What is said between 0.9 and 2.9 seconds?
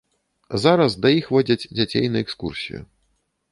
да іх водзяць дзяцей на экскурсію.